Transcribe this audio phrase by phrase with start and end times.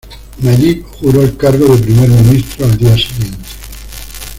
[0.39, 3.37] Najib juró el cargo de primer ministro al día siguiente.